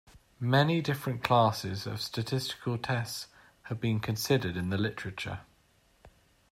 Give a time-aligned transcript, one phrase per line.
[0.39, 3.27] Many different classes of statistical tests
[3.65, 5.41] have been considered in the literature.